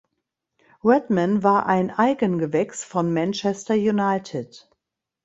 Redman 0.83 1.43
war 1.43 1.67
ein 1.67 1.91
„Eigengewächs“ 1.91 2.83
von 2.83 3.13
Manchester 3.13 3.75
United. 3.75 4.67